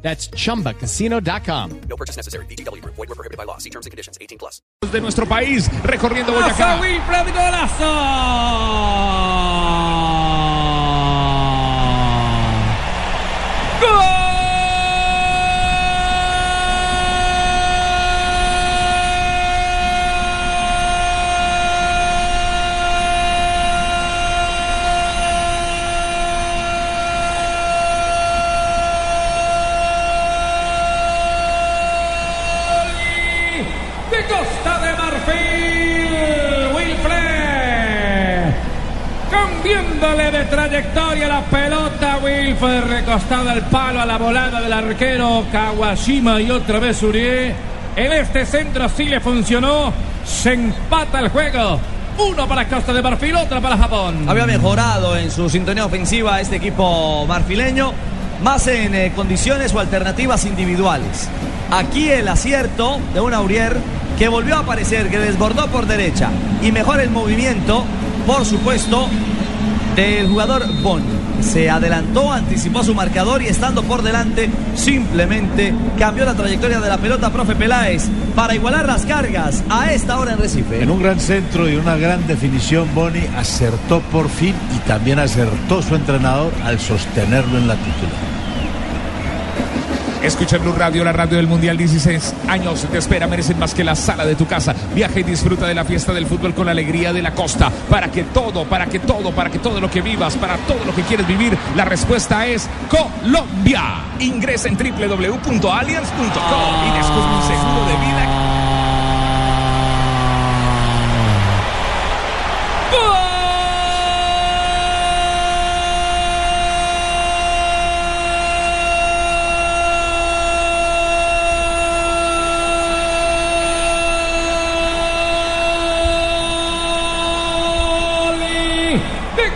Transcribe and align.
That's 0.00 0.30
chumbacasino.com. 0.30 1.80
No 1.88 1.96
purchase 1.96 2.16
necessary. 2.16 2.46
BGW. 2.46 2.82
Void 2.84 3.08
were 3.08 3.14
prohibited 3.14 3.36
by 3.36 3.44
law. 3.44 3.58
See 3.58 3.70
terms 3.70 3.84
and 3.84 3.90
conditions. 3.90 4.16
18 4.20 4.38
plus. 4.38 4.62
de 4.92 5.00
nuestro 5.00 5.26
país 5.26 5.68
recorriendo 5.82 6.32
¡Golazo, 6.32 6.54
Boyacá. 6.54 6.80
Wilfred, 6.80 7.34
golazo! 7.34 9.08
¡Gol! 13.80 14.27
Cambiándole 39.98 40.38
de 40.38 40.44
trayectoria 40.44 41.28
la 41.28 41.40
pelota, 41.46 42.18
Wilfred 42.22 42.84
recostado 42.84 43.50
al 43.50 43.62
palo 43.62 44.00
a 44.00 44.06
la 44.06 44.16
volada 44.16 44.60
del 44.60 44.72
arquero 44.72 45.44
Kawashima 45.50 46.40
y 46.40 46.50
otra 46.50 46.78
vez 46.78 47.02
Urié. 47.02 47.52
En 47.96 48.12
este 48.12 48.46
centro 48.46 48.88
sí 48.88 49.06
le 49.06 49.18
funcionó. 49.18 49.92
Se 50.24 50.52
empata 50.52 51.18
el 51.18 51.30
juego. 51.30 51.80
Uno 52.16 52.46
para 52.46 52.68
Costa 52.68 52.92
de 52.92 53.02
Marfil, 53.02 53.34
otro 53.34 53.60
para 53.60 53.76
Japón. 53.76 54.28
Había 54.28 54.46
mejorado 54.46 55.16
en 55.16 55.32
su 55.32 55.50
sintonía 55.50 55.86
ofensiva 55.86 56.40
este 56.40 56.56
equipo 56.56 57.26
marfileño, 57.26 57.92
más 58.42 58.68
en 58.68 58.94
eh, 58.94 59.12
condiciones 59.16 59.74
o 59.74 59.80
alternativas 59.80 60.44
individuales. 60.44 61.28
Aquí 61.72 62.08
el 62.08 62.28
acierto 62.28 63.00
de 63.14 63.20
un 63.20 63.34
Aurier 63.34 63.76
que 64.16 64.28
volvió 64.28 64.56
a 64.56 64.60
aparecer, 64.60 65.08
que 65.08 65.18
desbordó 65.18 65.66
por 65.68 65.86
derecha 65.86 66.30
y 66.62 66.70
mejor 66.70 67.00
el 67.00 67.10
movimiento, 67.10 67.84
por 68.26 68.44
supuesto, 68.44 69.08
del 70.06 70.28
jugador 70.28 70.64
Boni. 70.80 71.04
Se 71.40 71.68
adelantó, 71.68 72.32
anticipó 72.32 72.84
su 72.84 72.94
marcador 72.94 73.42
y 73.42 73.46
estando 73.46 73.82
por 73.82 74.02
delante, 74.02 74.48
simplemente 74.76 75.74
cambió 75.98 76.24
la 76.24 76.34
trayectoria 76.34 76.80
de 76.80 76.88
la 76.88 76.98
pelota, 76.98 77.32
profe 77.32 77.56
Peláez, 77.56 78.08
para 78.36 78.54
igualar 78.54 78.86
las 78.86 79.04
cargas 79.04 79.64
a 79.68 79.92
esta 79.92 80.18
hora 80.18 80.32
en 80.34 80.38
Recife. 80.38 80.82
En 80.82 80.90
un 80.90 81.02
gran 81.02 81.18
centro 81.18 81.68
y 81.68 81.74
una 81.74 81.96
gran 81.96 82.26
definición, 82.28 82.88
Boni 82.94 83.22
acertó 83.36 84.00
por 84.12 84.28
fin 84.28 84.54
y 84.76 84.78
también 84.88 85.18
acertó 85.18 85.82
su 85.82 85.96
entrenador 85.96 86.52
al 86.64 86.78
sostenerlo 86.78 87.58
en 87.58 87.66
la 87.66 87.74
titular. 87.74 88.37
Escucha 90.22 90.58
Blue 90.58 90.72
Radio, 90.72 91.04
la 91.04 91.12
radio 91.12 91.36
del 91.36 91.46
Mundial 91.46 91.76
16 91.76 92.34
años 92.48 92.84
te 92.90 92.98
espera, 92.98 93.26
merecen 93.28 93.58
más 93.58 93.72
que 93.72 93.84
la 93.84 93.94
sala 93.94 94.26
de 94.26 94.34
tu 94.34 94.46
casa. 94.46 94.74
Viaja 94.94 95.20
y 95.20 95.22
disfruta 95.22 95.66
de 95.66 95.74
la 95.74 95.84
fiesta 95.84 96.12
del 96.12 96.26
fútbol 96.26 96.54
con 96.54 96.66
la 96.66 96.72
alegría 96.72 97.12
de 97.12 97.22
la 97.22 97.34
costa. 97.34 97.70
Para 97.88 98.10
que 98.10 98.24
todo, 98.24 98.64
para 98.64 98.86
que 98.86 98.98
todo, 98.98 99.30
para 99.32 99.50
que 99.50 99.58
todo 99.58 99.80
lo 99.80 99.90
que 99.90 100.00
vivas, 100.00 100.36
para 100.36 100.56
todo 100.58 100.84
lo 100.84 100.94
que 100.94 101.02
quieres 101.02 101.26
vivir, 101.26 101.56
la 101.76 101.84
respuesta 101.84 102.46
es 102.46 102.68
Colombia. 102.88 103.82
Ingresa 104.18 104.68
en 104.68 104.76
www.allianz.com 104.76 106.28
y 106.28 106.98
descubre 106.98 107.34
un 107.34 107.42
seguro 107.42 107.86
de 107.86 107.97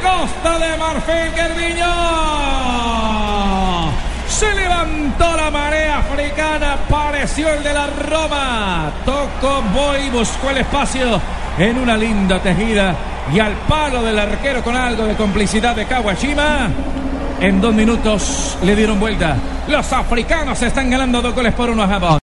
Costa 0.00 0.58
de 0.58 0.76
Marfil, 0.78 1.32
Gerviño. 1.34 1.86
Se 4.28 4.54
levantó 4.54 5.36
la 5.36 5.50
marea 5.50 5.98
africana, 5.98 6.76
pareció 6.88 7.52
el 7.52 7.62
de 7.62 7.72
la 7.72 7.86
Roma. 7.86 8.90
Tocó 9.04 9.62
Boy, 9.74 10.10
buscó 10.10 10.50
el 10.50 10.58
espacio 10.58 11.20
en 11.58 11.78
una 11.78 11.96
linda 11.96 12.40
tejida 12.40 12.94
y 13.32 13.38
al 13.38 13.52
palo 13.68 14.02
del 14.02 14.18
arquero 14.18 14.62
con 14.62 14.76
algo 14.76 15.04
de 15.04 15.14
complicidad 15.14 15.76
de 15.76 15.86
Kawashima. 15.86 16.68
En 17.40 17.60
dos 17.60 17.74
minutos 17.74 18.56
le 18.62 18.76
dieron 18.76 18.98
vuelta. 19.00 19.36
Los 19.68 19.92
africanos 19.92 20.62
están 20.62 20.90
ganando 20.90 21.20
dos 21.20 21.34
goles 21.34 21.52
por 21.54 21.70
uno 21.70 21.82
a. 21.82 22.18